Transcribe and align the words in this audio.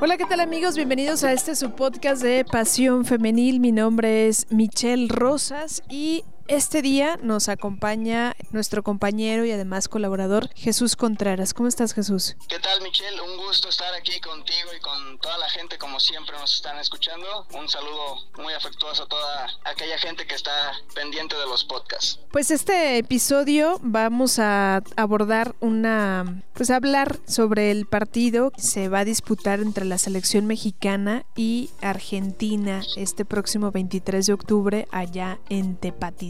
Hola, 0.00 0.16
¿qué 0.16 0.26
tal 0.26 0.38
amigos? 0.38 0.76
Bienvenidos 0.76 1.24
a 1.24 1.32
este 1.32 1.56
su 1.56 1.72
podcast 1.72 2.22
de 2.22 2.44
Pasión 2.44 3.04
Femenil. 3.04 3.58
Mi 3.58 3.72
nombre 3.72 4.28
es 4.28 4.46
Michelle 4.48 5.08
Rosas 5.08 5.82
y 5.90 6.22
este 6.48 6.80
día 6.80 7.18
nos 7.22 7.48
acompaña 7.48 8.34
nuestro 8.50 8.82
compañero 8.82 9.44
y 9.44 9.52
además 9.52 9.86
colaborador 9.88 10.48
Jesús 10.54 10.96
Contreras. 10.96 11.52
¿Cómo 11.52 11.68
estás 11.68 11.92
Jesús? 11.92 12.36
¿Qué 12.48 12.58
tal 12.58 12.80
Michelle? 12.82 13.20
Un 13.20 13.36
gusto 13.36 13.68
estar 13.68 13.92
aquí 13.94 14.18
contigo 14.20 14.70
y 14.74 14.80
con 14.80 15.18
toda 15.18 15.36
la 15.38 15.48
gente 15.50 15.76
como 15.76 16.00
siempre 16.00 16.36
nos 16.38 16.54
están 16.54 16.78
escuchando. 16.78 17.46
Un 17.52 17.68
saludo 17.68 18.16
muy 18.38 18.54
afectuoso 18.54 19.02
a 19.02 19.08
toda 19.08 19.50
aquella 19.64 19.98
gente 19.98 20.26
que 20.26 20.34
está 20.34 20.72
pendiente 20.94 21.36
de 21.36 21.46
los 21.46 21.64
podcasts. 21.64 22.18
Pues 22.32 22.50
este 22.50 22.96
episodio 22.96 23.78
vamos 23.82 24.38
a 24.38 24.82
abordar 24.96 25.54
una, 25.60 26.42
pues 26.54 26.70
hablar 26.70 27.18
sobre 27.26 27.70
el 27.70 27.86
partido 27.86 28.50
que 28.50 28.62
se 28.62 28.88
va 28.88 29.00
a 29.00 29.04
disputar 29.04 29.60
entre 29.60 29.84
la 29.84 29.98
selección 29.98 30.46
mexicana 30.46 31.24
y 31.36 31.70
Argentina 31.82 32.82
este 32.96 33.26
próximo 33.26 33.70
23 33.70 34.26
de 34.26 34.32
octubre 34.32 34.88
allá 34.90 35.38
en 35.50 35.76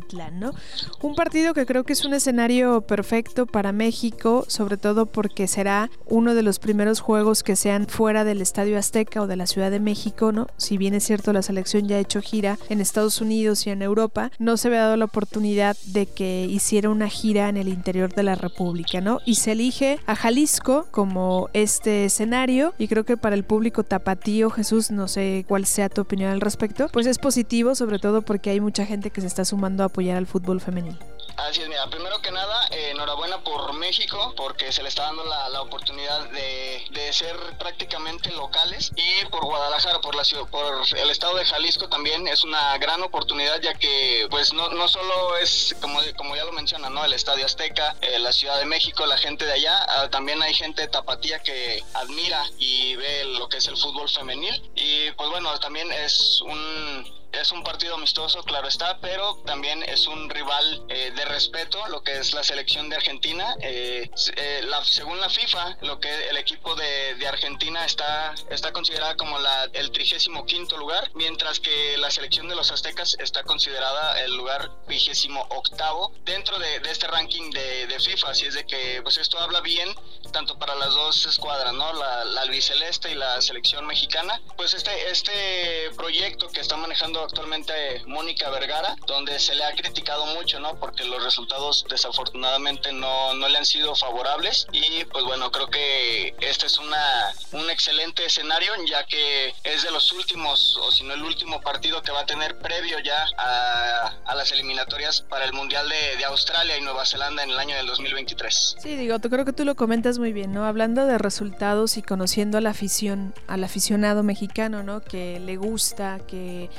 Tepatitlán. 0.08 0.40
¿no? 0.40 0.52
Un 1.00 1.14
partido 1.14 1.54
que 1.54 1.66
creo 1.66 1.84
que 1.84 1.92
es 1.92 2.04
un 2.04 2.14
escenario 2.14 2.82
perfecto 2.82 3.46
para 3.46 3.72
México, 3.72 4.44
sobre 4.48 4.76
todo 4.76 5.06
porque 5.06 5.46
será 5.46 5.90
uno 6.06 6.34
de 6.34 6.42
los 6.42 6.58
primeros 6.58 7.00
juegos 7.00 7.42
que 7.42 7.56
sean 7.56 7.86
fuera 7.86 8.24
del 8.24 8.40
Estadio 8.40 8.78
Azteca 8.78 9.22
o 9.22 9.26
de 9.26 9.36
la 9.36 9.46
Ciudad 9.46 9.70
de 9.70 9.80
México, 9.80 10.32
¿no? 10.32 10.48
Si 10.56 10.78
bien 10.78 10.94
es 10.94 11.04
cierto 11.04 11.32
la 11.32 11.42
selección 11.42 11.86
ya 11.88 11.96
ha 11.96 12.00
hecho 12.00 12.20
gira 12.20 12.58
en 12.68 12.80
Estados 12.80 13.20
Unidos 13.20 13.66
y 13.66 13.70
en 13.70 13.82
Europa, 13.82 14.30
no 14.38 14.56
se 14.56 14.68
había 14.68 14.80
dado 14.80 14.96
la 14.96 15.04
oportunidad 15.04 15.76
de 15.86 16.06
que 16.06 16.46
hiciera 16.46 16.90
una 16.90 17.08
gira 17.08 17.48
en 17.48 17.56
el 17.56 17.68
interior 17.68 18.14
de 18.14 18.22
la 18.22 18.34
República, 18.34 19.00
¿no? 19.00 19.20
Y 19.24 19.36
se 19.36 19.52
elige 19.52 19.98
a 20.06 20.16
Jalisco 20.16 20.86
como 20.90 21.48
este 21.52 22.06
escenario 22.06 22.74
y 22.78 22.88
creo 22.88 23.04
que 23.04 23.16
para 23.16 23.36
el 23.36 23.44
público 23.44 23.84
tapatío, 23.84 24.50
Jesús, 24.50 24.90
no 24.90 25.08
sé 25.08 25.44
cuál 25.48 25.66
sea 25.66 25.88
tu 25.88 26.02
opinión 26.02 26.30
al 26.30 26.40
respecto, 26.40 26.88
pues 26.92 27.06
es 27.06 27.18
positivo, 27.18 27.74
sobre 27.74 27.98
todo 27.98 28.22
porque 28.22 28.50
hay 28.50 28.60
mucha 28.60 28.86
gente 28.86 29.10
que 29.10 29.20
se 29.20 29.26
está 29.26 29.44
sumando 29.44 29.84
a 29.84 29.88
apoyar 29.98 30.16
al 30.16 30.28
fútbol 30.28 30.60
femenil. 30.60 30.96
Así 31.36 31.60
es, 31.60 31.68
mira, 31.68 31.88
primero 31.88 32.20
que 32.20 32.30
nada, 32.30 32.66
eh, 32.70 32.90
enhorabuena 32.90 33.42
por 33.42 33.72
México, 33.72 34.34
porque 34.36 34.70
se 34.72 34.82
le 34.82 34.88
está 34.88 35.04
dando 35.04 35.24
la, 35.24 35.48
la 35.48 35.62
oportunidad 35.62 36.30
de, 36.30 36.84
de, 36.90 37.12
ser 37.12 37.36
prácticamente 37.58 38.30
locales, 38.32 38.92
y 38.96 39.24
por 39.26 39.44
Guadalajara, 39.44 40.00
por 40.00 40.14
la 40.14 40.24
ciudad, 40.24 40.46
por 40.50 40.82
el 40.96 41.10
estado 41.10 41.36
de 41.36 41.44
Jalisco 41.44 41.88
también 41.88 42.28
es 42.28 42.44
una 42.44 42.76
gran 42.78 43.02
oportunidad, 43.02 43.60
ya 43.60 43.74
que 43.74 44.26
pues 44.30 44.52
no, 44.52 44.68
no 44.70 44.88
solo 44.88 45.36
es, 45.36 45.74
como, 45.80 46.00
como 46.16 46.36
ya 46.36 46.44
lo 46.44 46.52
menciona, 46.52 46.90
¿no? 46.90 47.04
El 47.04 47.12
Estadio 47.12 47.46
Azteca, 47.46 47.96
eh, 48.02 48.18
la 48.20 48.32
Ciudad 48.32 48.58
de 48.58 48.64
México, 48.64 49.04
la 49.06 49.18
gente 49.18 49.46
de 49.46 49.52
allá, 49.52 49.86
uh, 50.04 50.08
también 50.10 50.40
hay 50.42 50.54
gente 50.54 50.82
de 50.82 50.88
Tapatía 50.88 51.40
que 51.40 51.82
admira 51.94 52.44
y 52.58 52.94
ve 52.96 53.24
lo 53.24 53.48
que 53.48 53.56
es 53.56 53.66
el 53.66 53.76
fútbol 53.76 54.08
femenil, 54.08 54.70
y 54.76 55.10
pues 55.12 55.28
bueno, 55.30 55.56
también 55.58 55.90
es 55.92 56.40
un 56.42 57.17
es 57.32 57.52
un 57.52 57.62
partido 57.62 57.94
amistoso, 57.94 58.42
claro 58.42 58.68
está, 58.68 58.98
pero 59.00 59.36
también 59.44 59.82
es 59.82 60.06
un 60.06 60.28
rival 60.30 60.84
eh, 60.88 61.12
de 61.14 61.24
respeto, 61.26 61.86
lo 61.88 62.02
que 62.02 62.18
es 62.18 62.32
la 62.32 62.42
selección 62.42 62.88
de 62.88 62.96
Argentina. 62.96 63.54
Eh, 63.60 64.10
eh, 64.36 64.60
la, 64.64 64.84
según 64.84 65.20
la 65.20 65.28
FIFA, 65.28 65.78
lo 65.82 66.00
que 66.00 66.28
el 66.28 66.36
equipo 66.36 66.74
de, 66.74 67.14
de, 67.14 67.28
Argentina 67.28 67.84
está, 67.84 68.34
está 68.50 68.72
considerada 68.72 69.16
como 69.16 69.38
la, 69.38 69.64
el 69.72 69.90
35 69.90 70.46
quinto 70.46 70.76
lugar, 70.76 71.10
mientras 71.14 71.60
que 71.60 71.96
la 71.98 72.10
selección 72.10 72.48
de 72.48 72.54
los 72.54 72.70
aztecas 72.70 73.16
está 73.18 73.42
considerada 73.42 74.20
el 74.22 74.34
lugar 74.34 74.70
28 74.86 75.08
octavo 75.50 76.12
dentro 76.24 76.58
de, 76.58 76.80
de, 76.80 76.90
este 76.90 77.06
ranking 77.06 77.50
de, 77.50 77.86
de, 77.86 78.00
FIFA. 78.00 78.30
Así 78.30 78.46
es 78.46 78.54
de 78.54 78.66
que 78.66 79.00
pues 79.02 79.18
esto 79.18 79.38
habla 79.38 79.60
bien 79.60 79.94
tanto 80.32 80.58
para 80.58 80.74
las 80.74 80.90
dos 80.94 81.26
escuadras, 81.26 81.72
¿no? 81.72 81.92
La, 81.92 82.24
la 82.24 82.42
albiceleste 82.42 83.10
y 83.10 83.14
la 83.14 83.40
selección 83.40 83.86
mexicana. 83.86 84.40
Pues 84.56 84.74
este, 84.74 85.10
este 85.10 85.90
proyecto 85.96 86.48
que 86.48 86.60
está 86.60 86.76
manejando 86.76 87.17
actualmente 87.22 87.72
Mónica 88.06 88.50
Vergara, 88.50 88.96
donde 89.06 89.38
se 89.38 89.54
le 89.54 89.64
ha 89.64 89.74
criticado 89.74 90.26
mucho, 90.26 90.60
¿no? 90.60 90.78
Porque 90.78 91.04
los 91.04 91.22
resultados 91.22 91.84
desafortunadamente 91.88 92.92
no, 92.92 93.34
no 93.34 93.48
le 93.48 93.58
han 93.58 93.64
sido 93.64 93.94
favorables 93.94 94.66
y 94.72 95.04
pues 95.06 95.24
bueno, 95.24 95.50
creo 95.50 95.68
que 95.68 96.34
este 96.40 96.66
es 96.66 96.78
una, 96.78 97.32
un 97.52 97.70
excelente 97.70 98.24
escenario 98.24 98.58
ya 98.86 99.04
que 99.06 99.54
es 99.64 99.82
de 99.82 99.90
los 99.90 100.12
últimos, 100.12 100.76
o 100.82 100.92
si 100.92 101.04
no 101.04 101.14
el 101.14 101.22
último 101.22 101.60
partido 101.60 102.02
que 102.02 102.12
va 102.12 102.20
a 102.20 102.26
tener 102.26 102.58
previo 102.58 102.98
ya 103.00 103.26
a, 103.36 104.12
a 104.24 104.34
las 104.34 104.52
eliminatorias 104.52 105.22
para 105.22 105.44
el 105.44 105.52
Mundial 105.52 105.88
de, 105.88 106.16
de, 106.16 106.24
Australia 106.24 106.76
y 106.76 106.80
Nueva 106.82 107.06
Zelanda 107.06 107.42
en 107.42 107.50
el 107.50 107.58
año 107.58 107.76
del 107.76 107.86
2023. 107.86 108.76
Sí, 108.80 108.96
digo, 108.96 109.18
creo 109.20 109.44
que 109.44 109.52
tú 109.52 109.64
lo 109.64 109.74
comentas 109.74 110.18
muy 110.18 110.32
bien, 110.32 110.52
¿no? 110.52 110.64
Hablando 110.64 111.06
de 111.06 111.18
resultados 111.18 111.96
y 111.96 112.02
conociendo 112.02 112.58
a 112.58 112.60
la 112.60 112.70
afición, 112.70 113.34
al 113.46 113.64
aficionado 113.64 114.22
mexicano, 114.22 114.82
¿no? 114.82 115.00
Que 115.00 115.40
le 115.40 115.56
gusta, 115.56 116.20
que 116.26 116.70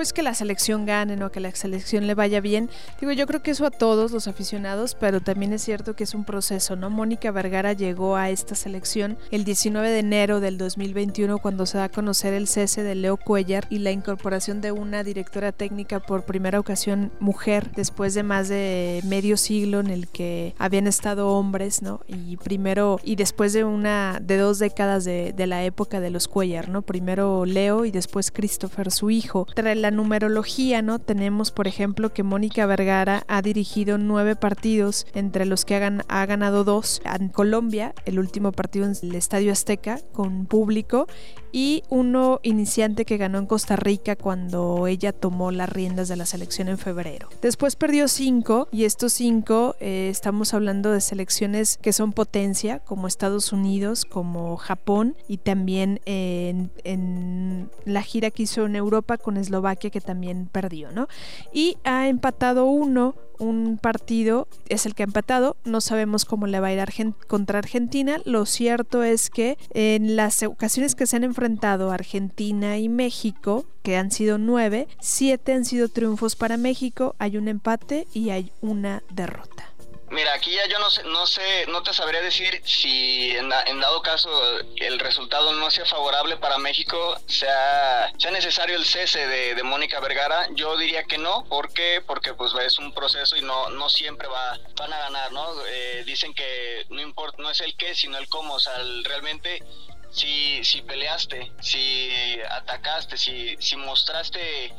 pues 0.00 0.14
que 0.14 0.22
la 0.22 0.32
selección 0.32 0.86
gane, 0.86 1.14
¿no? 1.14 1.30
que 1.30 1.40
la 1.40 1.54
selección 1.54 2.06
le 2.06 2.14
vaya 2.14 2.40
bien. 2.40 2.70
Digo, 3.02 3.12
yo 3.12 3.26
creo 3.26 3.42
que 3.42 3.50
eso 3.50 3.66
a 3.66 3.70
todos 3.70 4.12
los 4.12 4.28
aficionados, 4.28 4.96
pero 4.98 5.20
también 5.20 5.52
es 5.52 5.60
cierto 5.60 5.94
que 5.94 6.04
es 6.04 6.14
un 6.14 6.24
proceso, 6.24 6.74
¿no? 6.74 6.88
Mónica 6.88 7.30
Vergara 7.32 7.74
llegó 7.74 8.16
a 8.16 8.30
esta 8.30 8.54
selección 8.54 9.18
el 9.30 9.44
19 9.44 9.90
de 9.90 9.98
enero 9.98 10.40
del 10.40 10.56
2021 10.56 11.36
cuando 11.36 11.66
se 11.66 11.76
da 11.76 11.84
a 11.84 11.88
conocer 11.90 12.32
el 12.32 12.48
cese 12.48 12.82
de 12.82 12.94
Leo 12.94 13.18
Cuellar 13.18 13.66
y 13.68 13.80
la 13.80 13.90
incorporación 13.90 14.62
de 14.62 14.72
una 14.72 15.04
directora 15.04 15.52
técnica 15.52 16.00
por 16.00 16.24
primera 16.24 16.58
ocasión 16.58 17.12
mujer 17.20 17.70
después 17.76 18.14
de 18.14 18.22
más 18.22 18.48
de 18.48 19.02
medio 19.04 19.36
siglo 19.36 19.80
en 19.80 19.88
el 19.88 20.08
que 20.08 20.54
habían 20.56 20.86
estado 20.86 21.28
hombres, 21.28 21.82
¿no? 21.82 22.00
Y 22.08 22.38
primero 22.38 23.00
y 23.04 23.16
después 23.16 23.52
de 23.52 23.64
una 23.64 24.18
de 24.18 24.38
dos 24.38 24.58
décadas 24.60 25.04
de, 25.04 25.34
de 25.34 25.46
la 25.46 25.62
época 25.62 26.00
de 26.00 26.08
los 26.08 26.26
Cuellar, 26.26 26.70
¿no? 26.70 26.80
Primero 26.80 27.44
Leo 27.44 27.84
y 27.84 27.90
después 27.90 28.30
Christopher, 28.30 28.90
su 28.90 29.10
hijo. 29.10 29.46
Tras 29.54 29.76
la 29.76 29.89
numerología, 29.90 30.82
¿no? 30.82 30.98
Tenemos, 30.98 31.50
por 31.50 31.66
ejemplo, 31.66 32.12
que 32.12 32.22
Mónica 32.22 32.66
Vergara 32.66 33.24
ha 33.28 33.42
dirigido 33.42 33.98
nueve 33.98 34.36
partidos, 34.36 35.06
entre 35.14 35.46
los 35.46 35.64
que 35.64 35.76
ha 35.76 36.26
ganado 36.26 36.64
dos 36.64 37.02
en 37.04 37.28
Colombia, 37.28 37.94
el 38.04 38.18
último 38.18 38.52
partido 38.52 38.86
en 38.86 38.94
el 39.02 39.14
Estadio 39.14 39.52
Azteca 39.52 40.00
con 40.12 40.46
público, 40.46 41.06
y 41.52 41.82
uno 41.88 42.40
iniciante 42.42 43.04
que 43.04 43.16
ganó 43.16 43.38
en 43.38 43.46
Costa 43.46 43.76
Rica 43.76 44.16
cuando 44.16 44.86
ella 44.86 45.12
tomó 45.12 45.50
las 45.50 45.68
riendas 45.68 46.08
de 46.08 46.16
la 46.16 46.26
selección 46.26 46.68
en 46.68 46.78
febrero. 46.78 47.28
Después 47.42 47.76
perdió 47.76 48.08
cinco, 48.08 48.68
y 48.72 48.84
estos 48.84 49.12
cinco 49.12 49.76
eh, 49.80 50.08
estamos 50.10 50.54
hablando 50.54 50.92
de 50.92 51.00
selecciones 51.00 51.78
que 51.78 51.92
son 51.92 52.12
potencia, 52.12 52.80
como 52.80 53.06
Estados 53.06 53.52
Unidos, 53.52 54.04
como 54.04 54.56
Japón, 54.56 55.16
y 55.28 55.38
también 55.38 56.00
en, 56.04 56.70
en 56.84 57.70
la 57.84 58.02
gira 58.02 58.30
que 58.30 58.44
hizo 58.44 58.66
en 58.66 58.76
Europa 58.76 59.18
con 59.18 59.36
Eslovaquia 59.36 59.90
que 59.90 60.00
también 60.00 60.48
perdió, 60.50 60.92
¿no? 60.92 61.08
Y 61.52 61.76
ha 61.84 62.08
empatado 62.08 62.66
uno 62.66 63.14
un 63.40 63.78
partido 63.78 64.46
es 64.68 64.86
el 64.86 64.94
que 64.94 65.02
ha 65.02 65.06
empatado. 65.06 65.56
No 65.64 65.80
sabemos 65.80 66.24
cómo 66.24 66.46
le 66.46 66.60
va 66.60 66.68
a 66.68 66.72
ir 66.72 66.80
contra 67.26 67.58
Argentina. 67.58 68.18
Lo 68.24 68.46
cierto 68.46 69.02
es 69.02 69.30
que 69.30 69.58
en 69.74 70.14
las 70.14 70.42
ocasiones 70.42 70.94
que 70.94 71.06
se 71.06 71.16
han 71.16 71.24
enfrentado 71.24 71.90
Argentina 71.90 72.78
y 72.78 72.88
México, 72.88 73.64
que 73.82 73.96
han 73.96 74.10
sido 74.10 74.38
nueve, 74.38 74.86
siete 75.00 75.52
han 75.52 75.64
sido 75.64 75.88
triunfos 75.88 76.36
para 76.36 76.56
México, 76.56 77.16
hay 77.18 77.36
un 77.36 77.48
empate 77.48 78.06
y 78.12 78.30
hay 78.30 78.52
una 78.60 79.02
derrota. 79.12 79.70
Mira, 80.10 80.34
aquí 80.34 80.50
ya 80.50 80.66
yo 80.66 80.80
no 80.80 80.90
sé, 80.90 81.04
no 81.04 81.24
sé, 81.24 81.66
no 81.68 81.84
te 81.84 81.94
sabría 81.94 82.20
decir 82.20 82.60
si 82.64 83.30
en, 83.36 83.48
dado 83.48 84.02
caso 84.02 84.28
el 84.76 84.98
resultado 84.98 85.52
no 85.52 85.70
sea 85.70 85.86
favorable 85.86 86.36
para 86.36 86.58
México, 86.58 87.16
sea, 87.28 88.12
sea 88.18 88.30
necesario 88.32 88.74
el 88.74 88.84
cese 88.84 89.24
de, 89.28 89.54
de 89.54 89.62
Mónica 89.62 90.00
Vergara. 90.00 90.48
Yo 90.54 90.76
diría 90.76 91.04
que 91.04 91.16
no, 91.16 91.44
¿por 91.44 91.72
qué? 91.72 92.02
Porque 92.04 92.34
pues 92.34 92.52
es 92.54 92.78
un 92.78 92.92
proceso 92.92 93.36
y 93.36 93.42
no, 93.42 93.70
no 93.70 93.88
siempre 93.88 94.26
va, 94.26 94.58
van 94.74 94.92
a 94.92 94.98
ganar, 94.98 95.30
¿no? 95.30 95.46
Eh, 95.68 96.02
dicen 96.04 96.34
que 96.34 96.86
no 96.88 97.00
importa, 97.00 97.40
no 97.40 97.48
es 97.48 97.60
el 97.60 97.76
qué, 97.76 97.94
sino 97.94 98.18
el 98.18 98.28
cómo, 98.28 98.54
o 98.54 98.60
sea, 98.60 98.78
realmente 99.04 99.62
si, 100.10 100.64
si 100.64 100.82
peleaste, 100.82 101.52
si 101.60 102.40
atacaste, 102.50 103.16
si, 103.16 103.56
si 103.60 103.76
mostraste 103.76 104.74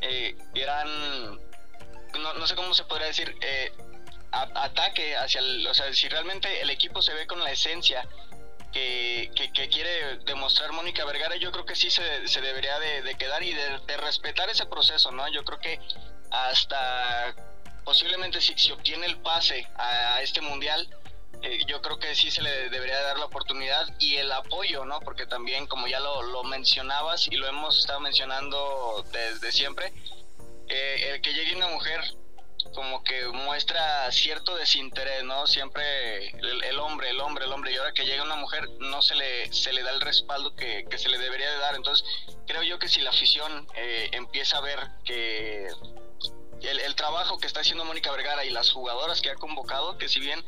eh, 0.00 0.36
gran, 0.54 1.36
no, 2.18 2.34
no 2.34 2.46
sé 2.48 2.56
cómo 2.56 2.74
se 2.74 2.82
podría 2.82 3.06
decir, 3.06 3.32
eh, 3.40 3.72
ataque 4.42 5.16
hacia 5.16 5.40
el, 5.40 5.66
o 5.66 5.74
sea, 5.74 5.92
si 5.92 6.08
realmente 6.08 6.60
el 6.60 6.70
equipo 6.70 7.02
se 7.02 7.14
ve 7.14 7.26
con 7.26 7.40
la 7.40 7.50
esencia 7.50 8.06
que, 8.72 9.30
que, 9.34 9.52
que 9.52 9.68
quiere 9.68 10.18
demostrar 10.18 10.72
Mónica 10.72 11.04
Vergara, 11.04 11.36
yo 11.36 11.50
creo 11.52 11.64
que 11.64 11.74
sí 11.74 11.90
se, 11.90 12.26
se 12.28 12.40
debería 12.40 12.78
de, 12.78 13.02
de, 13.02 13.14
quedar 13.14 13.42
y 13.42 13.52
de, 13.52 13.78
de, 13.86 13.96
respetar 13.96 14.50
ese 14.50 14.66
proceso, 14.66 15.10
¿no? 15.12 15.26
Yo 15.28 15.44
creo 15.44 15.58
que 15.58 15.80
hasta 16.30 17.34
posiblemente 17.84 18.40
si, 18.40 18.58
si 18.58 18.72
obtiene 18.72 19.06
el 19.06 19.18
pase 19.18 19.66
a, 19.76 20.16
a 20.16 20.22
este 20.22 20.40
mundial, 20.40 20.88
eh, 21.42 21.60
yo 21.66 21.82
creo 21.82 21.98
que 21.98 22.14
sí 22.14 22.30
se 22.30 22.42
le 22.42 22.70
debería 22.70 23.00
dar 23.02 23.18
la 23.18 23.26
oportunidad 23.26 23.86
y 23.98 24.16
el 24.16 24.32
apoyo, 24.32 24.84
¿no? 24.84 25.00
Porque 25.00 25.26
también, 25.26 25.66
como 25.66 25.86
ya 25.86 26.00
lo, 26.00 26.22
lo 26.22 26.44
mencionabas 26.44 27.28
y 27.28 27.36
lo 27.36 27.46
hemos 27.46 27.78
estado 27.78 28.00
mencionando 28.00 29.04
desde 29.12 29.52
siempre, 29.52 29.92
eh, 30.68 31.12
el 31.12 31.20
que 31.20 31.32
llegue 31.32 31.56
una 31.56 31.68
mujer 31.68 32.00
como 32.74 33.02
que 33.02 33.26
muestra 33.28 34.10
cierto 34.12 34.54
desinterés, 34.56 35.24
¿no? 35.24 35.46
Siempre 35.46 36.28
el, 36.28 36.78
hombre, 36.78 37.10
el 37.10 37.20
hombre, 37.20 37.44
el 37.44 37.52
hombre, 37.52 37.72
y 37.72 37.76
ahora 37.76 37.92
que 37.92 38.04
llega 38.04 38.22
una 38.22 38.36
mujer 38.36 38.68
no 38.78 39.02
se 39.02 39.14
le, 39.14 39.52
se 39.52 39.72
le 39.72 39.82
da 39.82 39.90
el 39.90 40.00
respaldo 40.00 40.54
que, 40.54 40.84
que 40.88 40.98
se 40.98 41.08
le 41.08 41.18
debería 41.18 41.50
de 41.50 41.58
dar. 41.58 41.74
Entonces, 41.74 42.06
creo 42.46 42.62
yo 42.62 42.78
que 42.78 42.88
si 42.88 43.00
la 43.00 43.10
afición 43.10 43.66
eh, 43.74 44.08
empieza 44.12 44.58
a 44.58 44.60
ver 44.60 44.78
que 45.04 45.68
el, 46.62 46.94
trabajo 46.94 47.38
que 47.38 47.46
está 47.46 47.60
haciendo 47.60 47.84
Mónica 47.84 48.10
Vergara 48.10 48.44
y 48.44 48.50
las 48.50 48.70
jugadoras 48.70 49.20
que 49.20 49.30
ha 49.30 49.34
convocado, 49.34 49.98
que 49.98 50.08
si 50.08 50.20
bien 50.20 50.44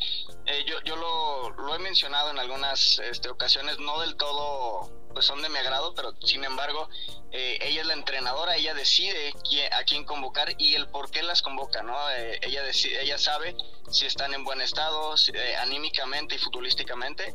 eh, 0.47 0.65
yo, 0.67 0.81
yo 0.83 0.97
lo, 0.97 1.51
lo, 1.51 1.75
he 1.75 1.79
mencionado 1.79 2.31
en 2.31 2.39
algunas 2.39 2.99
este, 3.01 3.29
ocasiones, 3.29 3.79
no 3.79 4.01
del 4.01 4.17
todo 4.17 4.91
pues 5.19 5.27
son 5.27 5.43
de 5.43 5.49
mi 5.49 5.59
agrado, 5.59 5.97
pero 5.97 6.15
sin 6.25 6.45
embargo, 6.45 6.89
eh, 7.33 7.59
ella 7.63 7.81
es 7.81 7.87
la 7.89 7.95
entrenadora, 7.95 8.55
ella 8.55 8.73
decide 8.73 9.35
a 9.73 9.83
quién 9.83 10.05
convocar 10.05 10.55
y 10.59 10.77
el 10.77 10.87
por 10.87 11.11
qué 11.11 11.25
las 11.25 11.43
convoca, 11.43 11.83
¿no? 11.83 12.09
Eh, 12.13 12.39
ella, 12.41 12.63
decide, 12.63 13.03
ella 13.03 13.19
sabe 13.19 13.57
si 13.91 14.07
están 14.07 14.33
en 14.33 14.45
buen 14.45 14.61
estado, 14.61 15.17
anímicamente 15.61 16.37
y 16.37 16.39
futbolísticamente, 16.39 17.35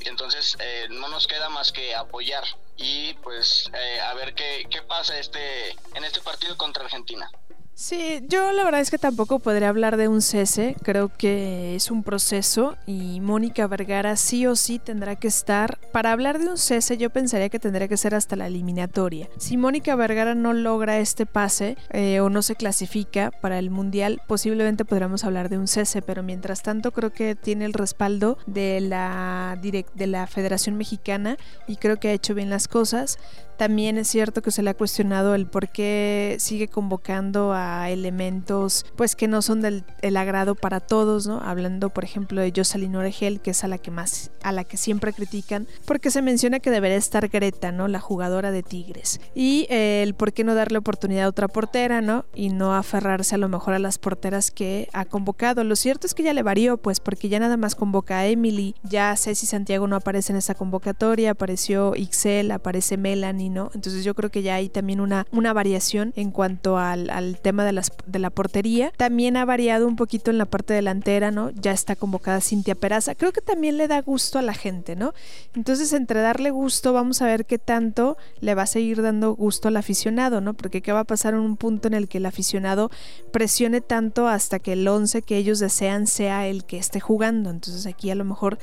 entonces 0.00 0.58
no 0.90 1.08
nos 1.08 1.26
queda 1.26 1.48
más 1.48 1.72
que 1.72 1.94
apoyar 1.94 2.44
y 2.76 3.14
pues 3.14 3.70
a 4.02 4.12
ver 4.12 4.34
qué, 4.34 4.66
qué 4.68 4.82
pasa 4.82 5.18
este, 5.18 5.70
en 5.94 6.04
este 6.04 6.20
partido 6.20 6.58
contra 6.58 6.84
Argentina. 6.84 7.30
Sí, 7.74 8.20
yo 8.28 8.52
la 8.52 8.64
verdad 8.64 8.80
es 8.80 8.90
que 8.90 8.98
tampoco 8.98 9.38
podría 9.38 9.70
hablar 9.70 9.96
de 9.96 10.06
un 10.06 10.20
cese, 10.20 10.76
creo 10.82 11.08
que 11.08 11.74
es 11.74 11.90
un 11.90 12.02
proceso 12.02 12.76
y 12.86 13.20
Mónica 13.20 13.66
Vergara 13.66 14.16
sí 14.16 14.46
o 14.46 14.56
sí 14.56 14.78
tendrá 14.78 15.16
que 15.16 15.28
estar. 15.28 15.78
Para 15.90 16.12
hablar 16.12 16.38
de 16.38 16.48
un 16.48 16.58
cese 16.58 16.98
yo 16.98 17.08
pensaría 17.08 17.48
que 17.48 17.58
tendría 17.58 17.88
que 17.88 17.96
ser 17.96 18.14
hasta 18.14 18.36
la 18.36 18.46
eliminatoria. 18.46 19.28
Si 19.38 19.56
Mónica 19.56 19.96
Vergara 19.96 20.34
no 20.34 20.52
logra 20.52 20.98
este 20.98 21.24
pase 21.24 21.78
eh, 21.90 22.20
o 22.20 22.28
no 22.28 22.42
se 22.42 22.56
clasifica 22.56 23.30
para 23.30 23.58
el 23.58 23.70
Mundial, 23.70 24.20
posiblemente 24.28 24.84
podríamos 24.84 25.24
hablar 25.24 25.48
de 25.48 25.56
un 25.56 25.66
cese, 25.66 26.02
pero 26.02 26.22
mientras 26.22 26.62
tanto 26.62 26.92
creo 26.92 27.10
que 27.10 27.34
tiene 27.34 27.64
el 27.64 27.72
respaldo 27.72 28.36
de 28.46 28.82
la, 28.82 29.58
de 29.60 30.06
la 30.06 30.26
Federación 30.26 30.76
Mexicana 30.76 31.38
y 31.66 31.76
creo 31.76 31.98
que 31.98 32.08
ha 32.08 32.12
hecho 32.12 32.34
bien 32.34 32.50
las 32.50 32.68
cosas. 32.68 33.18
También 33.56 33.98
es 33.98 34.08
cierto 34.08 34.42
que 34.42 34.50
se 34.50 34.62
le 34.62 34.70
ha 34.70 34.74
cuestionado 34.74 35.34
el 35.34 35.46
por 35.46 35.68
qué 35.68 36.36
sigue 36.38 36.68
convocando 36.68 37.52
a 37.52 37.90
elementos 37.90 38.86
pues 38.96 39.16
que 39.16 39.28
no 39.28 39.42
son 39.42 39.60
del 39.60 39.84
agrado 40.16 40.54
para 40.54 40.80
todos, 40.80 41.26
¿no? 41.26 41.40
Hablando, 41.40 41.90
por 41.90 42.04
ejemplo, 42.04 42.40
de 42.40 42.52
Jocelyn 42.54 42.96
Oregel, 42.96 43.40
que 43.40 43.52
es 43.52 43.64
a 43.64 43.68
la 43.68 43.78
que 43.78 43.90
más 43.90 44.30
a 44.42 44.52
la 44.52 44.64
que 44.64 44.76
siempre 44.76 45.12
critican, 45.12 45.66
porque 45.84 46.10
se 46.10 46.22
menciona 46.22 46.60
que 46.60 46.70
debería 46.70 46.96
estar 46.96 47.28
Greta, 47.28 47.72
¿no? 47.72 47.88
La 47.88 48.00
jugadora 48.00 48.50
de 48.50 48.62
Tigres. 48.62 49.20
Y 49.34 49.66
eh, 49.70 50.02
el 50.02 50.14
por 50.14 50.32
qué 50.32 50.44
no 50.44 50.54
darle 50.54 50.78
oportunidad 50.78 51.26
a 51.26 51.28
otra 51.28 51.48
portera, 51.48 52.00
¿no? 52.00 52.24
Y 52.34 52.50
no 52.50 52.74
aferrarse 52.74 53.34
a 53.34 53.38
lo 53.38 53.48
mejor 53.48 53.74
a 53.74 53.78
las 53.78 53.98
porteras 53.98 54.50
que 54.50 54.88
ha 54.92 55.04
convocado. 55.04 55.64
Lo 55.64 55.76
cierto 55.76 56.06
es 56.06 56.14
que 56.14 56.22
ya 56.22 56.32
le 56.32 56.42
varió, 56.42 56.76
pues, 56.76 57.00
porque 57.00 57.28
ya 57.28 57.38
nada 57.38 57.56
más 57.56 57.74
convoca 57.74 58.18
a 58.18 58.26
Emily, 58.26 58.74
ya 58.82 59.16
Ceci 59.16 59.46
Santiago 59.46 59.86
no 59.86 59.96
aparece 59.96 60.32
en 60.32 60.38
esa 60.38 60.54
convocatoria, 60.54 61.32
apareció 61.32 61.94
Ixel, 61.96 62.50
aparece 62.50 62.96
Melanie 62.96 63.41
entonces 63.46 64.04
yo 64.04 64.14
creo 64.14 64.30
que 64.30 64.42
ya 64.42 64.56
hay 64.56 64.68
también 64.68 65.00
una, 65.00 65.26
una 65.32 65.52
variación 65.52 66.12
en 66.16 66.30
cuanto 66.30 66.78
al, 66.78 67.38
tema 67.42 67.64
de, 67.64 67.72
las, 67.72 67.92
de 68.06 68.18
la 68.18 68.30
portería. 68.30 68.92
También 68.96 69.36
ha 69.36 69.44
variado 69.44 69.86
un 69.86 69.96
poquito 69.96 70.30
en 70.30 70.38
la 70.38 70.46
parte 70.46 70.74
delantera, 70.74 71.30
¿no? 71.30 71.50
Ya 71.50 71.72
está 71.72 71.96
convocada 71.96 72.40
Cintia 72.40 72.74
Peraza. 72.74 73.14
Creo 73.14 73.32
que 73.32 73.40
también 73.40 73.76
le 73.76 73.88
da 73.88 74.00
gusto 74.00 74.38
a 74.38 74.42
la 74.42 74.54
gente, 74.54 74.96
¿no? 74.96 75.14
Entonces 75.54 75.92
entre 75.92 76.20
darle 76.20 76.50
gusto, 76.50 76.92
vamos 76.92 77.22
a 77.22 77.26
ver 77.26 77.46
qué 77.46 77.58
tanto 77.58 78.16
le 78.40 78.54
va 78.54 78.62
a 78.62 78.66
seguir 78.66 79.02
dando 79.02 79.34
gusto 79.34 79.68
al 79.68 79.76
aficionado, 79.76 80.40
¿no? 80.40 80.54
Porque 80.54 80.82
qué 80.82 80.92
va 80.92 81.00
a 81.00 81.04
pasar 81.04 81.34
en 81.34 81.40
un 81.40 81.56
punto 81.56 81.88
en 81.88 81.94
el 81.94 82.08
que 82.08 82.18
el 82.18 82.26
aficionado 82.26 82.90
presione 83.32 83.80
tanto 83.80 84.28
hasta 84.28 84.58
que 84.58 84.74
el 84.74 84.86
11 84.86 85.22
que 85.22 85.36
ellos 85.36 85.58
desean 85.58 86.06
sea 86.06 86.46
el 86.46 86.64
que 86.64 86.78
esté 86.78 87.00
jugando. 87.00 87.50
Entonces 87.50 87.86
aquí 87.86 88.10
a 88.10 88.14
lo 88.14 88.24
mejor 88.24 88.58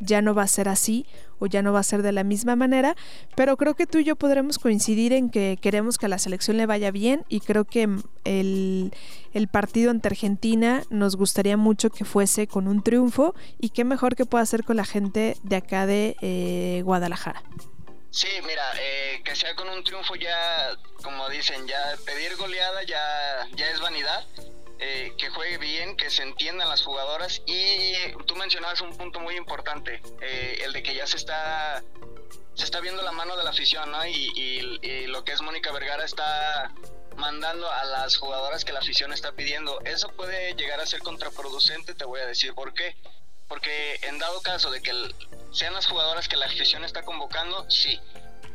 ya 0.00 0.22
no 0.22 0.34
va 0.34 0.42
a 0.42 0.48
ser 0.48 0.68
así 0.68 1.06
o 1.38 1.46
ya 1.46 1.62
no 1.62 1.72
va 1.72 1.80
a 1.80 1.84
ser 1.84 2.02
de 2.02 2.12
la 2.12 2.24
misma 2.24 2.56
manera, 2.56 2.96
pero 3.34 3.56
creo 3.56 3.74
que 3.74 3.86
tú 3.86 3.98
y 3.98 4.04
yo 4.04 4.16
podremos 4.16 4.58
coincidir 4.58 5.12
en 5.12 5.30
que 5.30 5.58
queremos 5.60 5.96
que 5.98 6.06
a 6.06 6.08
la 6.08 6.18
selección 6.18 6.56
le 6.56 6.66
vaya 6.66 6.90
bien 6.90 7.24
y 7.28 7.40
creo 7.40 7.64
que 7.64 7.88
el, 8.24 8.92
partido 9.50 9.90
ante 9.90 10.08
Argentina 10.08 10.82
nos 10.90 11.16
gustaría 11.16 11.56
mucho 11.56 11.90
que 11.90 12.04
fuese 12.04 12.46
con 12.46 12.68
un 12.68 12.82
triunfo 12.82 13.34
y 13.58 13.70
qué 13.70 13.84
mejor 13.84 14.16
que 14.16 14.26
pueda 14.26 14.44
ser 14.46 14.64
con 14.64 14.76
la 14.76 14.84
gente 14.84 15.36
de 15.42 15.56
acá 15.56 15.86
de 15.86 16.16
eh, 16.20 16.82
Guadalajara. 16.84 17.42
Sí, 18.10 18.28
mira, 18.46 18.64
eh, 18.80 19.22
que 19.24 19.36
sea 19.36 19.54
con 19.54 19.68
un 19.68 19.84
triunfo 19.84 20.16
ya, 20.16 20.76
como 21.02 21.28
dicen, 21.28 21.66
ya 21.66 21.78
pedir 22.04 22.36
goleada 22.36 22.82
ya, 22.82 23.46
ya 23.56 23.70
es 23.70 23.80
vanidad 23.80 24.24
eh, 24.80 25.12
que 25.18 25.28
juegue 25.28 25.58
bien, 25.58 25.96
que 25.96 26.08
se 26.08 26.22
entiendan 26.22 26.68
las 26.68 26.82
jugadoras 26.82 27.42
y 27.46 27.92
tú 28.26 28.34
mencionabas 28.36 28.80
un 28.80 28.96
punto 28.96 29.20
muy 29.20 29.36
importante, 29.36 30.00
eh, 30.22 30.62
el 30.64 30.72
de 30.72 30.82
que 30.82 30.94
ya 30.94 31.06
se 31.06 31.18
está 31.18 31.82
se 32.54 32.64
está 32.64 32.80
viendo 32.80 33.02
la 33.02 33.12
mano 33.12 33.36
de 33.36 33.44
la 33.44 33.50
afición, 33.50 33.90
¿no? 33.90 34.04
Y, 34.06 35.06
lo 35.06 35.24
que 35.24 35.32
es 35.32 35.40
Mónica 35.40 35.72
Vergara 35.72 36.04
está 36.04 36.72
mandando 37.16 37.70
a 37.70 37.84
las 37.84 38.16
jugadoras 38.16 38.64
que 38.64 38.72
la 38.72 38.80
afición 38.80 39.12
está 39.12 39.32
pidiendo. 39.32 39.80
Eso 39.84 40.08
puede 40.08 40.54
llegar 40.54 40.80
a 40.80 40.86
ser 40.86 41.00
contraproducente, 41.00 41.94
te 41.94 42.04
voy 42.04 42.20
a 42.20 42.26
decir 42.26 42.54
por 42.54 42.74
qué. 42.74 42.96
Porque 43.48 43.98
en 44.02 44.18
dado 44.18 44.42
caso 44.42 44.70
de 44.70 44.80
que 44.80 44.92
sean 45.52 45.74
las 45.74 45.86
jugadoras 45.86 46.28
que 46.28 46.36
la 46.36 46.46
afición 46.46 46.84
está 46.84 47.02
convocando, 47.02 47.68
sí. 47.70 48.00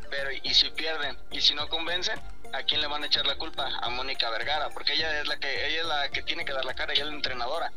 Pero 0.08 0.30
¿y 0.42 0.54
si 0.54 0.70
pierden? 0.70 1.18
¿Y 1.30 1.40
si 1.40 1.54
no 1.54 1.68
convencen? 1.68 2.20
¿A 2.52 2.62
quién 2.62 2.80
le 2.80 2.86
van 2.86 3.02
a 3.02 3.06
echar 3.06 3.26
la 3.26 3.36
culpa? 3.36 3.68
A 3.80 3.88
Mónica 3.88 4.30
Vergara, 4.30 4.70
porque 4.70 4.94
ella 4.94 5.20
es 5.20 5.28
la 5.28 5.36
que 5.36 5.66
ella 5.68 5.80
es 5.80 5.86
la 5.86 6.08
que 6.08 6.22
tiene 6.22 6.44
que 6.44 6.52
dar 6.52 6.64
la 6.64 6.74
cara, 6.74 6.92
ella 6.92 7.02
es 7.02 7.08
la 7.08 7.14
entrenadora. 7.14 7.72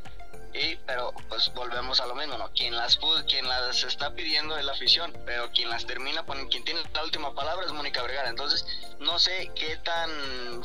Y, 0.54 0.76
pero 0.88 1.14
pues 1.28 1.54
volvemos 1.54 2.00
a 2.00 2.08
lo 2.08 2.16
mismo, 2.16 2.38
¿no? 2.38 2.52
Quien 2.54 2.76
las 2.76 3.00
quien 3.28 3.48
las 3.48 3.84
está 3.84 4.14
pidiendo 4.14 4.58
es 4.58 4.66
la 4.66 4.72
afición, 4.72 5.16
pero 5.26 5.52
quien 5.52 5.70
las 5.70 5.86
termina, 5.86 6.26
quien 6.50 6.64
tiene 6.64 6.82
la 6.94 7.04
última 7.04 7.34
palabra 7.36 7.66
es 7.66 7.72
Mónica 7.72 8.02
Vergara. 8.02 8.30
Entonces, 8.30 8.66
no 9.00 9.20
sé 9.20 9.52
qué 9.56 9.78
tan 9.78 10.10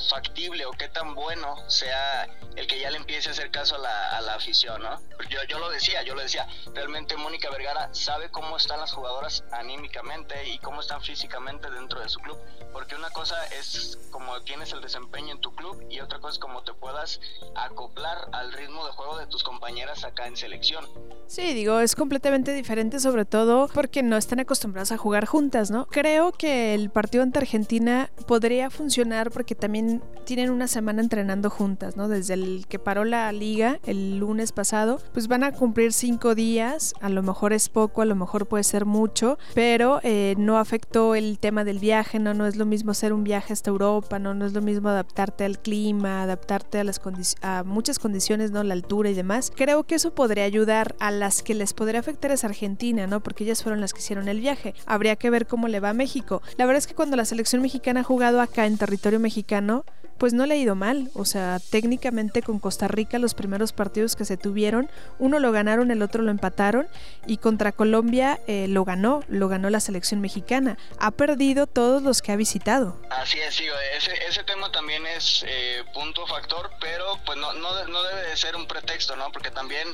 factible 0.09 0.67
o 0.67 0.73
qué 0.73 0.89
tan 0.89 1.15
bueno 1.15 1.57
sea 1.69 2.25
el 2.57 2.67
que 2.67 2.79
ya 2.79 2.91
le 2.91 2.97
empiece 2.97 3.29
a 3.29 3.33
hacer 3.33 3.51
caso 3.51 3.77
a 3.77 3.79
la, 3.79 4.09
a 4.17 4.21
la 4.21 4.35
afición, 4.35 4.83
¿no? 4.83 5.01
Yo, 5.29 5.43
yo 5.45 5.59
lo 5.59 5.71
decía, 5.71 6.03
yo 6.03 6.15
lo 6.15 6.23
decía, 6.23 6.47
realmente 6.75 7.17
Mónica 7.17 7.51
Vergara 7.51 7.93
sabe 7.93 8.31
cómo 8.31 8.57
están 8.57 8.81
las 8.81 8.93
jugadoras 8.93 9.45
anímicamente 9.53 10.49
y 10.49 10.59
cómo 10.59 10.81
están 10.81 11.03
físicamente 11.03 11.71
dentro 11.71 12.01
de 12.01 12.09
su 12.09 12.21
club, 12.21 12.39
porque 12.73 12.95
una 12.95 13.11
cosa 13.11 13.45
es 13.47 13.99
como 14.11 14.41
tienes 14.43 14.73
el 14.73 14.81
desempeño 14.81 15.33
en 15.33 15.41
tu 15.41 15.55
club 15.55 15.85
y 15.91 16.01
otra 16.01 16.19
cosa 16.21 16.35
es 16.35 16.39
cómo 16.39 16.63
te 16.63 16.73
puedas 16.75 17.21
acoplar 17.55 18.29
al 18.33 18.53
ritmo 18.53 18.85
de 18.87 18.93
juego 18.93 19.19
de 19.19 19.27
tus 19.27 19.43
compañeras 19.75 20.05
acá 20.05 20.29
en 20.29 20.37
selección. 20.37 20.85
Sí, 21.27 21.55
digo, 21.55 21.81
es 21.81 21.97
completamente 21.97 22.53
diferente 22.53 23.01
sobre 23.01 23.25
todo 23.25 23.69
porque 23.73 24.03
no 24.03 24.17
están 24.17 24.41
acostumbradas 24.41 24.93
a 24.93 24.99
jugar 24.99 25.25
juntas, 25.25 25.71
¿no? 25.71 25.87
Creo 25.87 26.33
que 26.33 26.75
el 26.75 26.91
partido 26.91 27.25
ante 27.25 27.39
Argentina 27.39 28.11
podría 28.27 28.71
funcionar 28.71 29.31
porque 29.31 29.55
también 29.55 30.03
tienen 30.27 30.51
una 30.51 30.69
semana 30.69 31.03
entrenando 31.03 31.51
juntas, 31.51 31.97
¿no? 31.97 32.09
Desde 32.09 32.35
el 32.35 32.67
que 32.69 32.79
paró 32.79 33.05
la 33.05 33.33
liga 33.33 33.81
el 33.85 34.19
lunes 34.19 34.53
pasado, 34.53 35.01
pues 35.13 35.27
van 35.27 35.45
a 35.45 35.53
cumplir 35.53 35.93
cinco 35.93 36.35
días, 36.35 36.95
a 37.01 37.09
lo 37.09 37.23
mejor 37.23 37.53
es 37.53 37.69
poco, 37.69 38.03
a 38.03 38.05
lo 38.05 38.15
mejor 38.15 38.47
puede 38.47 38.63
ser 38.63 38.85
mucho, 38.85 39.39
pero 39.55 40.01
eh, 40.03 40.35
no 40.39 40.59
afectó 40.59 41.15
el 41.15 41.39
tema 41.39 41.65
del 41.65 41.79
viaje, 41.79 42.19
¿no? 42.19 42.35
No 42.35 42.47
es 42.47 42.57
lo 42.57 42.67
mismo 42.67 42.93
hacer 42.93 43.13
un 43.13 43.25
viaje 43.25 43.53
hasta 43.53 43.71
Europa, 43.71 44.19
¿no? 44.19 44.35
No 44.35 44.45
es 44.45 44.53
lo 44.53 44.61
mismo 44.61 44.91
adaptarte 44.91 45.45
al 45.45 45.59
clima, 45.59 46.23
adaptarte 46.23 46.79
a, 46.79 46.85
las 46.85 47.01
a 47.43 47.65
muchas 47.65 47.99
condiciones, 47.99 48.51
¿no? 48.51 48.63
La 48.63 48.75
altura 48.75 49.11
y 49.11 49.15
demás. 49.15 49.51
Creo 49.65 49.85
que 49.85 49.95
eso 49.95 50.15
podría 50.15 50.45
ayudar 50.45 50.95
a 51.01 51.11
las 51.11 51.43
que 51.43 51.55
les 51.55 51.73
podría 51.73 51.99
afectar 51.99 52.31
es 52.31 52.45
Argentina, 52.45 53.07
¿no? 53.07 53.21
Porque 53.21 53.45
ellas 53.45 53.63
fueron 53.63 53.81
las 53.81 53.95
que 53.95 54.01
hicieron 54.01 54.29
el 54.29 54.41
viaje. 54.41 54.75
Habría 54.85 55.17
que 55.17 55.31
ver 55.31 55.47
cómo 55.47 55.69
le 55.69 55.81
va 55.81 55.89
a 55.89 55.95
México. 55.95 56.43
La 56.59 56.67
verdad 56.67 56.81
es 56.81 56.87
que 56.87 56.95
cuando 56.95 57.17
la 57.17 57.25
selección 57.25 57.63
mexicana 57.63 58.03
jugado 58.03 58.43
acá 58.43 58.67
en 58.67 58.77
territorio 58.77 59.21
mexicano, 59.21 59.87
pues 60.19 60.33
no 60.33 60.47
le 60.47 60.55
ha 60.55 60.57
ido 60.57 60.75
mal. 60.75 61.11
O 61.15 61.25
sea, 61.25 61.59
técnicamente 61.71 62.43
con 62.43 62.59
Costa 62.59 62.89
Rica 62.89 63.19
los 63.19 63.35
primeros 63.35 63.73
partidos 63.73 64.17
que 64.17 64.25
se 64.25 64.37
tuvieron, 64.37 64.91
uno 65.19 65.39
lo 65.39 65.53
ganaron, 65.53 65.91
el 65.91 66.03
otro 66.03 66.23
lo 66.23 66.31
empataron 66.31 66.89
y 67.27 67.39
contra 67.39 67.73
Colombia 67.73 68.41
eh, 68.47 68.67
lo 68.69 68.85
ganó, 68.85 69.23
lo 69.29 69.49
ganó 69.49 69.71
la 69.71 69.81
selección 69.81 70.21
mexicana. 70.21 70.79
Ha 70.99 71.11
perdido 71.11 71.67
todos 71.67 72.03
los 72.03 72.23
que 72.23 72.33
ha 72.33 72.37
visitado. 72.37 73.01
Así 73.11 73.39
es, 73.39 73.55
sí, 73.55 73.65
ese, 73.97 74.13
ese 74.27 74.45
tema 74.45 74.71
también 74.73 75.07
es 75.07 75.45
eh, 75.47 75.83
punto 75.93 76.27
factor, 76.27 76.71
pero 76.81 77.05
pues 77.25 77.39
no, 77.39 77.53
no, 77.55 77.87
no, 77.87 78.03
debe 78.05 78.29
de 78.29 78.37
ser 78.37 78.57
un 78.57 78.67
pretexto, 78.67 79.17
¿no? 79.17 79.31
Porque 79.33 79.51
también 79.51 79.89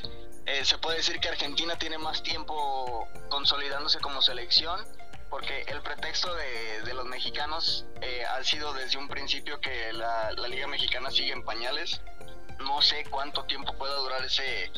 eh, 0.45 0.65
se 0.65 0.77
puede 0.77 0.97
decir 0.97 1.19
que 1.19 1.29
Argentina 1.29 1.77
tiene 1.77 1.97
más 1.97 2.23
tiempo 2.23 3.07
consolidándose 3.29 3.99
como 3.99 4.21
selección 4.21 4.79
porque 5.31 5.63
el 5.69 5.81
pretexto 5.81 6.35
de, 6.35 6.93
los 6.93 7.05
mexicanos 7.05 7.85
eh, 8.01 8.23
ha 8.25 8.43
sido 8.43 8.73
desde 8.73 8.97
un 8.97 9.07
principio 9.07 9.61
que 9.61 9.93
la, 9.93 10.31
Liga 10.49 10.67
Mexicana 10.67 11.09
sigue 11.09 11.31
en 11.31 11.43
pañales. 11.43 12.01
No 12.59 12.81
sé 12.81 13.05
cuánto 13.09 13.45
tiempo 13.45 13.73
pueda 13.77 13.95
durar 13.95 14.23
ese, 14.25 14.69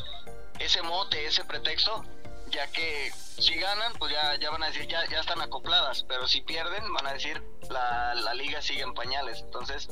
ese 0.60 0.80
mote, 0.82 1.26
ese 1.26 1.44
pretexto, 1.44 2.04
ya 2.50 2.68
que 2.68 3.10
si 3.12 3.56
ganan, 3.56 3.92
pues 3.94 4.12
ya, 4.12 4.36
ya 4.36 4.50
van 4.50 4.62
a 4.62 4.66
decir, 4.68 4.86
ya, 4.86 5.04
ya 5.06 5.20
están 5.20 5.42
acopladas, 5.42 6.04
pero 6.04 6.28
si 6.28 6.40
pierden, 6.40 6.90
van 6.94 7.08
a 7.08 7.12
decir, 7.12 7.42
la, 7.68 8.14
la 8.14 8.32
liga 8.34 8.62
sigue 8.62 8.82
en 8.82 8.94
pañales. 8.94 9.40
Entonces, 9.40 9.88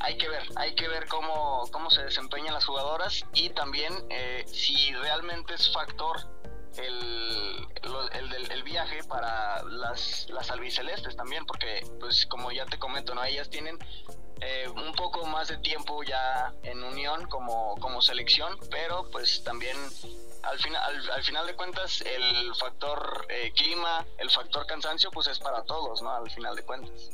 hay 0.00 0.18
que 0.18 0.28
ver, 0.28 0.42
hay 0.56 0.74
que 0.74 0.88
ver 0.88 1.06
cómo, 1.06 1.68
cómo 1.70 1.90
se 1.90 2.02
desempeñan 2.02 2.54
las 2.54 2.64
jugadoras 2.64 3.24
y 3.34 3.50
también 3.50 3.94
eh, 4.10 4.44
si 4.48 4.92
realmente 4.94 5.54
es 5.54 5.72
factor 5.72 6.41
el, 6.78 7.68
el, 8.50 8.62
viaje 8.62 9.02
para 9.04 9.62
las, 9.64 10.26
las 10.30 10.50
albicelestes 10.50 11.16
también, 11.16 11.44
porque 11.46 11.84
pues 12.00 12.26
como 12.26 12.50
ya 12.52 12.64
te 12.66 12.78
comento, 12.78 13.14
¿no? 13.14 13.22
Ellas 13.24 13.50
tienen 13.50 13.78
eh, 14.40 14.68
un 14.68 14.92
poco 14.94 15.26
más 15.26 15.48
de 15.48 15.58
tiempo 15.58 16.02
ya 16.02 16.52
en 16.62 16.82
unión 16.82 17.26
como, 17.28 17.76
como 17.80 18.00
selección, 18.00 18.56
pero 18.70 19.08
pues 19.10 19.44
también 19.44 19.76
al 20.42 20.58
final, 20.58 21.10
al, 21.10 21.22
final 21.22 21.46
de 21.46 21.54
cuentas 21.54 22.02
el 22.02 22.54
factor 22.54 23.26
eh, 23.28 23.52
clima, 23.54 24.04
el 24.18 24.30
factor 24.30 24.66
cansancio 24.66 25.10
pues 25.10 25.26
es 25.28 25.38
para 25.38 25.62
todos, 25.62 26.02
¿no? 26.02 26.10
Al 26.10 26.30
final 26.30 26.56
de 26.56 26.62
cuentas. 26.62 27.10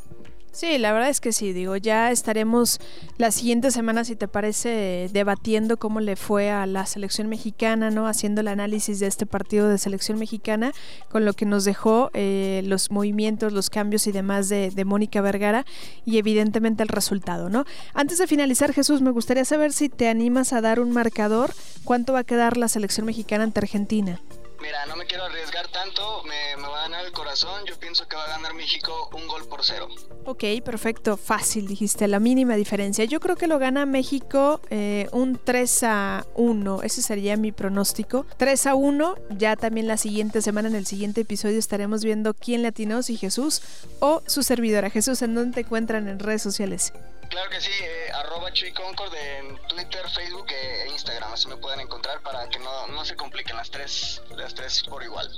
Sí, 0.50 0.78
la 0.78 0.92
verdad 0.92 1.10
es 1.10 1.20
que 1.20 1.32
sí, 1.32 1.52
digo, 1.52 1.76
ya 1.76 2.10
estaremos 2.10 2.80
la 3.18 3.30
siguiente 3.30 3.70
semana, 3.70 4.02
si 4.02 4.16
te 4.16 4.26
parece, 4.26 5.08
debatiendo 5.12 5.76
cómo 5.76 6.00
le 6.00 6.16
fue 6.16 6.50
a 6.50 6.66
la 6.66 6.86
selección 6.86 7.28
mexicana, 7.28 7.90
¿no? 7.90 8.08
Haciendo 8.08 8.40
el 8.40 8.48
análisis 8.48 8.98
de 8.98 9.06
este 9.06 9.26
partido 9.26 9.68
de 9.68 9.78
selección 9.78 10.18
mexicana, 10.18 10.72
con 11.10 11.24
lo 11.26 11.34
que 11.34 11.44
nos 11.44 11.64
dejó 11.64 12.10
eh, 12.14 12.62
los 12.64 12.90
movimientos, 12.90 13.52
los 13.52 13.70
cambios 13.70 14.06
y 14.06 14.12
demás 14.12 14.48
de, 14.48 14.70
de 14.70 14.84
Mónica 14.84 15.20
Vergara 15.20 15.64
y 16.04 16.18
evidentemente 16.18 16.82
el 16.82 16.88
resultado, 16.88 17.50
¿no? 17.50 17.64
Antes 17.92 18.18
de 18.18 18.26
finalizar, 18.26 18.72
Jesús, 18.72 19.02
me 19.02 19.10
gustaría 19.10 19.44
saber 19.44 19.72
si 19.72 19.88
te 19.90 20.08
animas 20.08 20.52
a 20.52 20.60
dar 20.60 20.80
un 20.80 20.90
marcador, 20.90 21.52
¿cuánto 21.84 22.14
va 22.14 22.20
a 22.20 22.24
quedar 22.24 22.56
la 22.56 22.68
selección 22.68 23.06
mexicana 23.06 23.17
ante 23.30 23.60
Argentina? 23.60 24.20
Mira, 24.60 24.86
no 24.86 24.96
me 24.96 25.06
quiero 25.06 25.24
arriesgar 25.24 25.68
tanto, 25.68 26.24
me, 26.24 26.60
va 26.60 26.80
a 26.80 26.82
ganar 26.82 27.04
el 27.04 27.12
corazón, 27.12 27.64
yo 27.64 27.78
pienso 27.78 28.08
que 28.08 28.16
va 28.16 28.24
a 28.24 28.28
ganar 28.28 28.54
México 28.54 29.08
un 29.14 29.28
gol 29.28 29.46
por 29.48 29.64
cero. 29.64 29.86
Ok, 30.24 30.44
perfecto, 30.64 31.16
fácil, 31.16 31.68
dijiste, 31.68 32.08
la 32.08 32.18
mínima 32.18 32.56
diferencia. 32.56 33.04
Yo 33.04 33.20
creo 33.20 33.36
que 33.36 33.46
lo 33.46 33.60
gana 33.60 33.86
México 33.86 34.60
eh, 34.70 35.08
un 35.12 35.38
3 35.42 35.82
a 35.84 36.26
1, 36.34 36.82
ese 36.82 37.02
sería 37.02 37.36
mi 37.36 37.52
pronóstico. 37.52 38.26
3 38.36 38.66
a 38.66 38.74
1, 38.74 39.14
ya 39.30 39.54
también 39.54 39.86
la 39.86 39.96
siguiente 39.96 40.42
semana, 40.42 40.68
en 40.68 40.74
el 40.74 40.86
siguiente 40.86 41.20
episodio, 41.20 41.58
estaremos 41.58 42.02
viendo 42.02 42.34
quién 42.34 42.62
le 42.62 42.68
atinó, 42.68 43.04
si 43.04 43.16
Jesús 43.16 43.62
o 44.00 44.22
su 44.26 44.42
servidora. 44.42 44.90
Jesús, 44.90 45.22
¿en 45.22 45.36
dónde 45.36 45.54
te 45.54 45.60
encuentran 45.60 46.08
en 46.08 46.18
redes 46.18 46.42
sociales? 46.42 46.92
Claro 47.28 47.50
que 47.50 47.60
sí, 47.60 47.70
eh, 47.80 48.10
arroba 48.14 48.50
Chuy 48.52 48.72
Concord 48.72 49.14
en 49.14 49.58
Twitter, 49.68 50.08
Facebook 50.10 50.46
e 50.50 50.88
Instagram, 50.88 51.32
así 51.32 51.46
me 51.48 51.56
pueden 51.56 51.80
encontrar 51.80 52.20
para 52.22 52.48
que 52.48 52.58
no, 52.58 52.86
no 52.88 53.04
se 53.04 53.16
compliquen 53.16 53.56
las 53.56 53.70
tres, 53.70 54.22
las 54.30 54.54
tres 54.54 54.82
por 54.84 55.02
igual. 55.02 55.28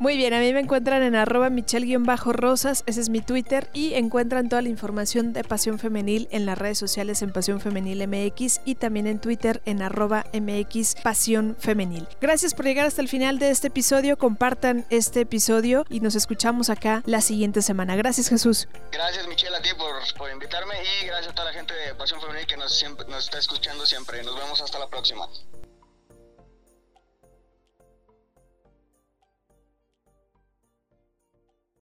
Muy 0.00 0.16
bien, 0.16 0.34
a 0.34 0.40
mí 0.40 0.52
me 0.52 0.60
encuentran 0.60 1.02
en 1.02 1.14
arroba 1.14 1.50
michelle-rosas, 1.50 2.82
ese 2.86 3.00
es 3.00 3.08
mi 3.08 3.20
Twitter, 3.20 3.70
y 3.72 3.94
encuentran 3.94 4.48
toda 4.48 4.60
la 4.60 4.68
información 4.68 5.32
de 5.32 5.44
Pasión 5.44 5.78
Femenil 5.78 6.28
en 6.30 6.46
las 6.46 6.58
redes 6.58 6.78
sociales 6.78 7.22
en 7.22 7.32
Pasión 7.32 7.60
Femenil 7.60 8.06
MX 8.08 8.60
y 8.64 8.74
también 8.74 9.06
en 9.06 9.20
Twitter 9.20 9.62
en 9.64 9.82
arroba 9.82 10.26
MX 10.32 10.96
Pasión 11.02 11.56
Femenil. 11.58 12.08
Gracias 12.20 12.54
por 12.54 12.64
llegar 12.64 12.86
hasta 12.86 13.02
el 13.02 13.08
final 13.08 13.38
de 13.38 13.50
este 13.50 13.68
episodio, 13.68 14.18
compartan 14.18 14.84
este 14.90 15.20
episodio 15.20 15.84
y 15.88 16.00
nos 16.00 16.16
escuchamos 16.16 16.70
acá 16.70 17.02
la 17.06 17.20
siguiente 17.20 17.62
semana. 17.62 17.96
Gracias 17.96 18.28
Jesús. 18.28 18.68
Gracias 18.90 19.26
Michelle 19.28 19.56
a 19.56 19.62
ti 19.62 19.70
por, 19.78 19.94
por 20.18 20.30
invitarme 20.30 20.74
y 21.02 21.06
gracias 21.06 21.32
a 21.32 21.34
toda 21.34 21.50
la 21.50 21.54
gente 21.54 21.72
de 21.72 21.94
Pasión 21.94 22.20
Femenil 22.20 22.46
que 22.46 22.56
nos, 22.56 22.84
nos 23.08 23.24
está 23.24 23.38
escuchando 23.38 23.86
siempre. 23.86 24.22
Nos 24.24 24.36
vemos 24.36 24.60
hasta 24.60 24.78
la 24.78 24.88
próxima. 24.88 25.26